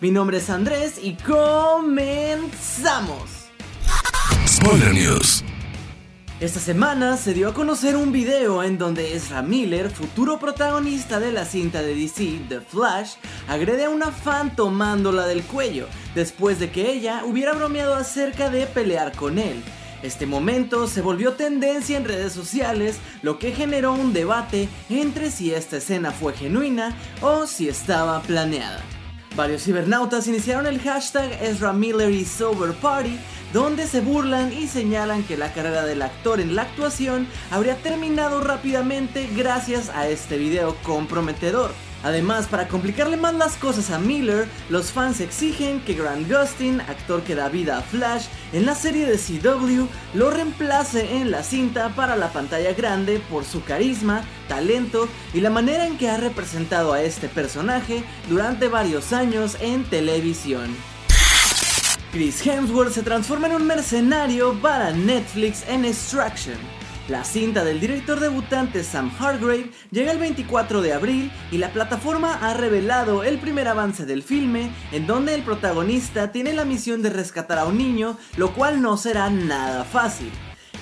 [0.00, 2.48] Mi nombre es Andrés y comenzamos.
[4.48, 5.44] Spoiler News.
[6.40, 11.32] Esta semana se dio a conocer un video en donde Ezra Miller, futuro protagonista de
[11.32, 16.70] la cinta de DC, The Flash, agrede a una fan tomándola del cuello, después de
[16.70, 19.62] que ella hubiera bromeado acerca de pelear con él.
[20.02, 25.52] Este momento se volvió tendencia en redes sociales, lo que generó un debate entre si
[25.52, 28.82] esta escena fue genuina o si estaba planeada.
[29.40, 33.18] Varios cibernautas iniciaron el hashtag Ezra Miller is Sober Party,
[33.54, 38.42] donde se burlan y señalan que la carrera del actor en la actuación habría terminado
[38.42, 41.70] rápidamente gracias a este video comprometedor.
[42.02, 47.22] Además, para complicarle más las cosas a Miller, los fans exigen que Grant Gustin, actor
[47.22, 51.90] que da vida a Flash en la serie de CW, lo reemplace en la cinta
[51.90, 56.92] para la pantalla grande por su carisma, talento y la manera en que ha representado
[56.92, 60.74] a este personaje durante varios años en televisión.
[62.12, 66.79] Chris Hemsworth se transforma en un mercenario para Netflix en Extraction.
[67.10, 72.34] La cinta del director debutante Sam Hargrave llega el 24 de abril y la plataforma
[72.34, 77.10] ha revelado el primer avance del filme en donde el protagonista tiene la misión de
[77.10, 80.30] rescatar a un niño, lo cual no será nada fácil.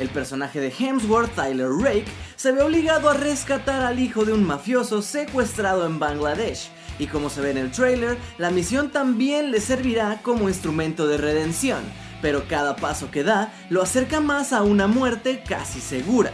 [0.01, 2.05] El personaje de Hemsworth, Tyler Rake,
[2.37, 6.69] se ve obligado a rescatar al hijo de un mafioso secuestrado en Bangladesh,
[6.99, 11.17] y como se ve en el trailer, la misión también le servirá como instrumento de
[11.17, 11.81] redención,
[12.21, 16.33] pero cada paso que da lo acerca más a una muerte casi segura.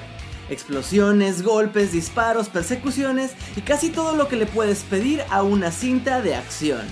[0.51, 6.21] Explosiones, golpes, disparos, persecuciones y casi todo lo que le puedes pedir a una cinta
[6.21, 6.83] de acción.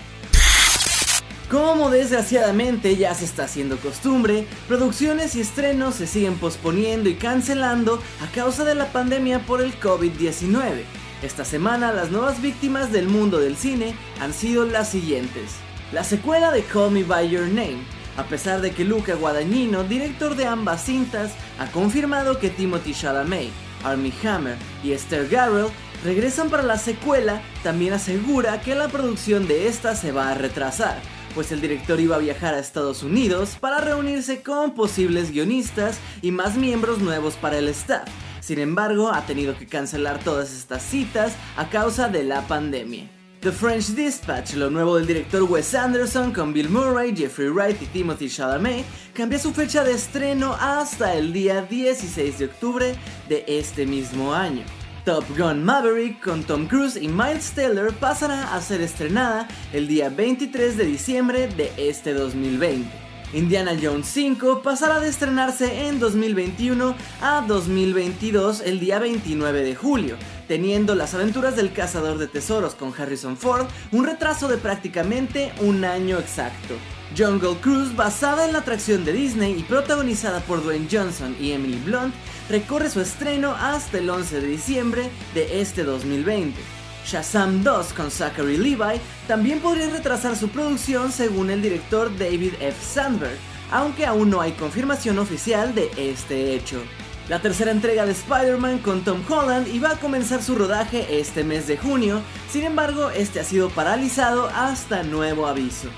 [1.53, 8.03] Como desgraciadamente ya se está haciendo costumbre, producciones y estrenos se siguen posponiendo y cancelando
[8.23, 10.85] a causa de la pandemia por el COVID-19.
[11.23, 15.57] Esta semana las nuevas víctimas del mundo del cine han sido las siguientes.
[15.93, 17.83] La secuela de Call Me By Your Name,
[18.17, 23.51] a pesar de que Luca Guadagnino, director de ambas cintas, ha confirmado que Timothy Chalamet,
[23.85, 25.69] Armie Hammer y Esther Garrell
[26.05, 30.99] regresan para la secuela, también asegura que la producción de esta se va a retrasar,
[31.35, 36.33] pues el director iba a viajar a Estados Unidos para reunirse con posibles guionistas y
[36.33, 38.09] más miembros nuevos para el staff.
[38.41, 43.22] Sin embargo, ha tenido que cancelar todas estas citas a causa de la pandemia.
[43.43, 47.87] The French Dispatch, lo nuevo del director Wes Anderson con Bill Murray, Jeffrey Wright y
[47.87, 52.95] Timothy Chalamet, cambia su fecha de estreno hasta el día 16 de octubre
[53.29, 54.63] de este mismo año.
[55.05, 60.09] Top Gun Maverick con Tom Cruise y Miles Teller pasará a ser estrenada el día
[60.09, 62.89] 23 de diciembre de este 2020.
[63.35, 70.17] Indiana Jones 5 pasará de estrenarse en 2021 a 2022 el día 29 de julio,
[70.49, 75.85] teniendo las aventuras del cazador de tesoros con Harrison Ford un retraso de prácticamente un
[75.85, 76.75] año exacto.
[77.17, 81.79] Jungle Cruise, basada en la atracción de Disney y protagonizada por Dwayne Johnson y Emily
[81.85, 82.15] Blunt,
[82.49, 86.59] recorre su estreno hasta el 11 de diciembre de este 2020.
[87.05, 92.77] Shazam 2 con Zachary Levi también podría retrasar su producción según el director David F.
[92.81, 93.37] Sandberg,
[93.71, 96.83] aunque aún no hay confirmación oficial de este hecho.
[97.29, 101.69] La tercera entrega de Spider-Man con Tom Holland iba a comenzar su rodaje este mes
[101.69, 105.89] de junio, sin embargo este ha sido paralizado hasta nuevo aviso.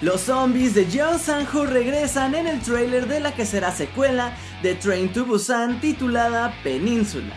[0.00, 4.74] Los zombies de John Sanjo regresan en el trailer de la que será secuela de
[4.74, 7.34] Train to Busan titulada Península.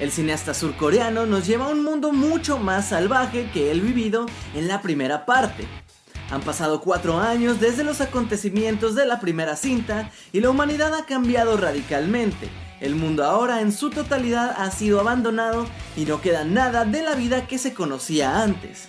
[0.00, 4.24] El cineasta surcoreano nos lleva a un mundo mucho más salvaje que el vivido
[4.54, 5.68] en la primera parte.
[6.30, 11.04] Han pasado cuatro años desde los acontecimientos de la primera cinta y la humanidad ha
[11.04, 12.48] cambiado radicalmente.
[12.80, 15.66] El mundo ahora en su totalidad ha sido abandonado
[15.96, 18.88] y no queda nada de la vida que se conocía antes.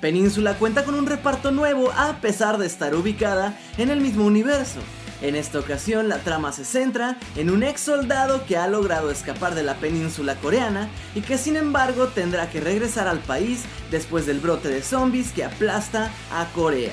[0.00, 4.80] Península cuenta con un reparto nuevo a pesar de estar ubicada en el mismo universo.
[5.22, 9.54] En esta ocasión la trama se centra en un ex soldado que ha logrado escapar
[9.54, 14.40] de la península coreana y que sin embargo tendrá que regresar al país después del
[14.40, 16.92] brote de zombies que aplasta a Corea.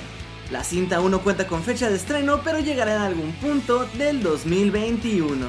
[0.52, 5.48] La cinta aún cuenta con fecha de estreno pero llegará en algún punto del 2021.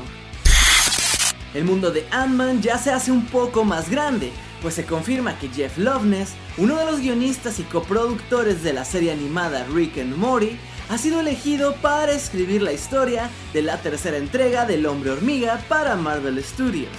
[1.55, 4.33] El mundo de Ant-Man ya se hace un poco más grande,
[4.63, 9.13] pues se confirma que Jeff Loveness, uno de los guionistas y coproductores de la serie
[9.13, 10.57] animada Rick and Morty,
[10.89, 15.97] ha sido elegido para escribir la historia de la tercera entrega del Hombre Hormiga para
[15.97, 16.91] Marvel Studios.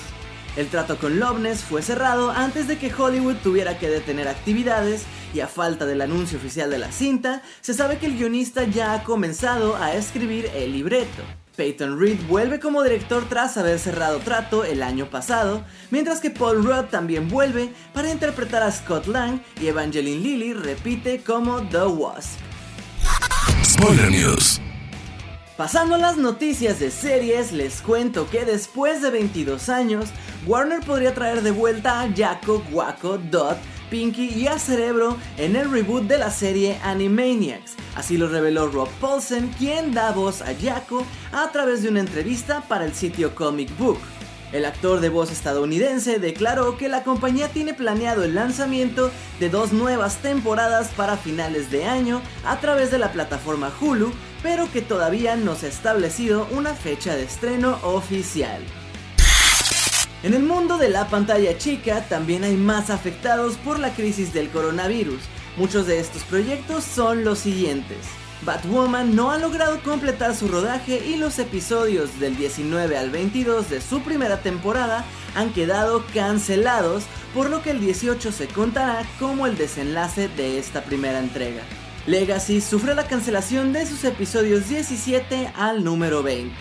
[0.56, 5.40] El trato con Loveness fue cerrado antes de que Hollywood tuviera que detener actividades y
[5.40, 9.04] a falta del anuncio oficial de la cinta, se sabe que el guionista ya ha
[9.04, 11.24] comenzado a escribir el libreto.
[11.56, 16.64] Peyton Reed vuelve como director tras haber cerrado trato el año pasado, mientras que Paul
[16.64, 22.53] Rudd también vuelve para interpretar a Scott Lang y Evangeline Lilly repite como The Wasp.
[23.74, 24.62] Spoiler News.
[25.58, 30.10] Pasando a las noticias de series, les cuento que después de 22 años,
[30.46, 33.58] Warner podría traer de vuelta a Jaco, Waco, Dot,
[33.90, 37.74] Pinky y a Cerebro en el reboot de la serie Animaniacs.
[37.96, 42.62] Así lo reveló Rob Paulsen, quien da voz a Jaco a través de una entrevista
[42.70, 43.98] para el sitio Comic Book.
[44.54, 49.10] El actor de voz estadounidense declaró que la compañía tiene planeado el lanzamiento
[49.40, 54.14] de dos nuevas temporadas para finales de año a través de la plataforma Hulu,
[54.44, 58.62] pero que todavía no se ha establecido una fecha de estreno oficial.
[60.22, 64.50] En el mundo de la pantalla chica también hay más afectados por la crisis del
[64.50, 65.20] coronavirus.
[65.58, 68.23] Muchos de estos proyectos son los siguientes.
[68.46, 73.82] Batwoman no ha logrado completar su rodaje y los episodios del 19 al 22 de
[73.82, 75.06] su primera temporada
[75.36, 77.04] han quedado cancelados,
[77.34, 81.64] por lo que el 18 se contará como el desenlace de esta primera entrega.
[82.06, 86.54] Legacy sufre la cancelación de sus episodios 17 al número 20.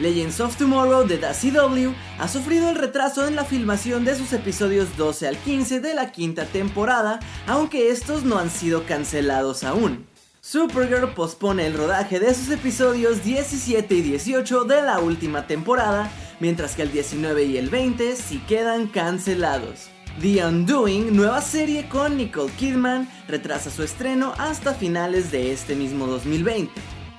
[0.00, 4.96] Legends of Tomorrow de The ha sufrido el retraso en la filmación de sus episodios
[4.96, 10.06] 12 al 15 de la quinta temporada, aunque estos no han sido cancelados aún.
[10.46, 16.76] Supergirl pospone el rodaje de sus episodios 17 y 18 de la última temporada, mientras
[16.76, 19.88] que el 19 y el 20 sí quedan cancelados.
[20.20, 26.06] The Undoing, nueva serie con Nicole Kidman, retrasa su estreno hasta finales de este mismo
[26.06, 26.70] 2020.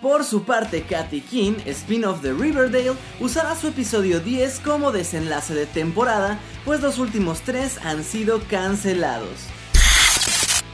[0.04, 5.66] Por su parte, Kathy King, spin-off de Riverdale, usará su episodio 10 como desenlace de
[5.66, 9.48] temporada, pues los últimos tres han sido cancelados.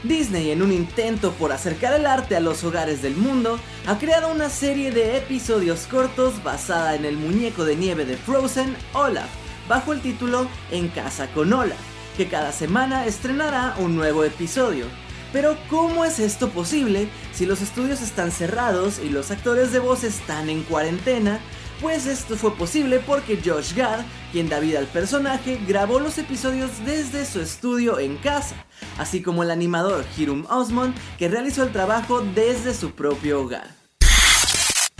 [0.02, 4.32] Disney, en un intento por acercar el arte a los hogares del mundo, ha creado
[4.32, 9.28] una serie de episodios cortos basada en el muñeco de nieve de Frozen, Olaf,
[9.68, 11.78] bajo el título En casa con Olaf,
[12.16, 14.86] que cada semana estrenará un nuevo episodio.
[15.32, 20.04] Pero ¿cómo es esto posible si los estudios están cerrados y los actores de voz
[20.04, 21.40] están en cuarentena?
[21.82, 26.70] Pues esto fue posible porque Josh Gad, quien da vida al personaje, grabó los episodios
[26.86, 28.54] desde su estudio en casa,
[28.98, 33.74] así como el animador Hiram Osmond, que realizó el trabajo desde su propio hogar.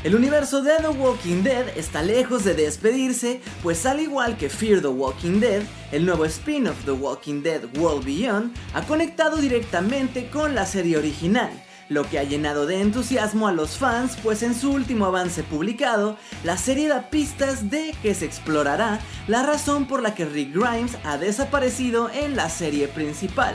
[0.03, 4.81] El universo de The Walking Dead está lejos de despedirse, pues al igual que Fear
[4.81, 5.63] the Walking Dead,
[5.93, 11.53] el nuevo spin-off The Walking Dead World Beyond ha conectado directamente con la serie original,
[11.93, 16.17] lo que ha llenado de entusiasmo a los fans, pues en su último avance publicado,
[16.45, 20.97] la serie da pistas de que se explorará la razón por la que Rick Grimes
[21.05, 23.55] ha desaparecido en la serie principal.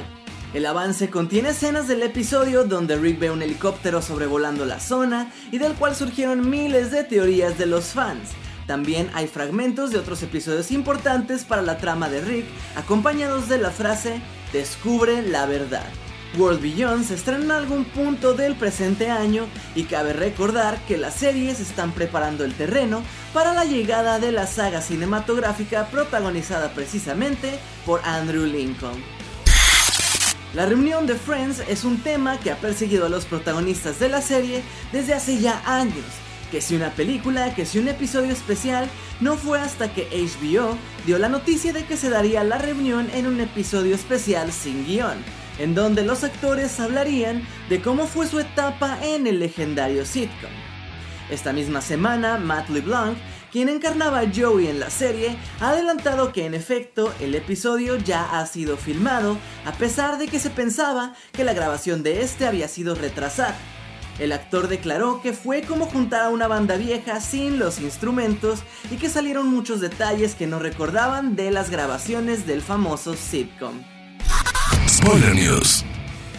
[0.53, 5.57] El avance contiene escenas del episodio donde Rick ve un helicóptero sobrevolando la zona y
[5.57, 8.29] del cual surgieron miles de teorías de los fans.
[8.65, 12.45] También hay fragmentos de otros episodios importantes para la trama de Rick,
[12.75, 14.21] acompañados de la frase
[14.53, 15.85] Descubre la verdad.
[16.35, 21.15] World Beyond se estrena en algún punto del presente año y cabe recordar que las
[21.15, 23.01] series están preparando el terreno
[23.33, 29.01] para la llegada de la saga cinematográfica protagonizada precisamente por Andrew Lincoln.
[30.53, 34.21] La reunión de Friends es un tema que ha perseguido a los protagonistas de la
[34.21, 36.05] serie desde hace ya años.
[36.51, 41.17] Que si una película, que si un episodio especial, no fue hasta que HBO dio
[41.19, 45.17] la noticia de que se daría la reunión en un episodio especial sin guion
[45.59, 50.51] en donde los actores hablarían de cómo fue su etapa en el legendario sitcom.
[51.29, 53.17] Esta misma semana, Matt LeBlanc,
[53.51, 58.39] quien encarnaba a Joey en la serie, ha adelantado que en efecto el episodio ya
[58.39, 62.67] ha sido filmado, a pesar de que se pensaba que la grabación de este había
[62.67, 63.57] sido retrasada.
[64.19, 68.95] El actor declaró que fue como juntar a una banda vieja sin los instrumentos y
[68.95, 73.96] que salieron muchos detalles que no recordaban de las grabaciones del famoso sitcom.
[74.87, 75.83] Spoiler News.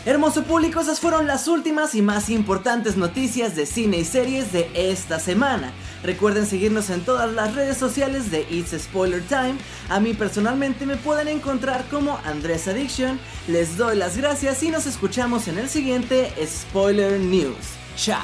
[0.07, 4.71] Hermoso público, esas fueron las últimas y más importantes noticias de cine y series de
[4.75, 5.73] esta semana.
[6.02, 9.57] Recuerden seguirnos en todas las redes sociales de It's Spoiler Time.
[9.90, 13.21] A mí personalmente me pueden encontrar como Andrés Addiction.
[13.49, 17.55] Les doy las gracias y nos escuchamos en el siguiente Spoiler News.
[17.97, 18.23] Chao.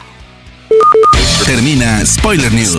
[1.44, 2.78] Termina Spoiler News